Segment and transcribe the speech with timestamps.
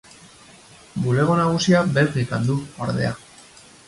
[1.03, 2.57] Bulego nagusia Belgikan du,
[2.87, 3.13] ordea.